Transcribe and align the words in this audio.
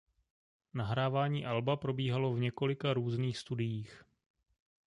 Nahrávání 0.73 1.45
alba 1.45 1.75
probíhalo 1.75 2.33
v 2.33 2.39
několika 2.39 2.93
různých 2.93 3.37
studiích. 3.37 4.03